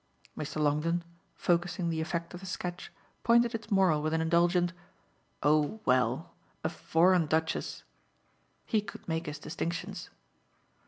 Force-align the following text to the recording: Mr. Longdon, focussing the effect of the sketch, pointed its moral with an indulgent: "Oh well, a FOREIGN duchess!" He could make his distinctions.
Mr. 0.35 0.59
Longdon, 0.59 1.03
focussing 1.35 1.91
the 1.91 2.01
effect 2.01 2.33
of 2.33 2.39
the 2.39 2.47
sketch, 2.47 2.91
pointed 3.21 3.53
its 3.53 3.69
moral 3.69 4.01
with 4.01 4.15
an 4.15 4.21
indulgent: 4.21 4.73
"Oh 5.43 5.79
well, 5.85 6.33
a 6.63 6.69
FOREIGN 6.69 7.27
duchess!" 7.27 7.83
He 8.65 8.81
could 8.81 9.07
make 9.07 9.27
his 9.27 9.37
distinctions. 9.37 10.09